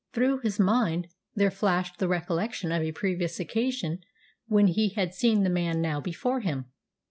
Through 0.13 0.39
his 0.39 0.59
mind 0.59 1.09
there 1.35 1.51
flashed 1.51 1.99
the 1.99 2.07
recollection 2.07 2.71
of 2.71 2.81
a 2.81 2.91
previous 2.91 3.39
occasion 3.39 3.99
when 4.47 4.65
he 4.65 4.89
had 4.89 5.13
seen 5.13 5.43
the 5.43 5.49
man 5.51 5.79
now 5.79 6.01
before 6.01 6.39
him. 6.39 6.65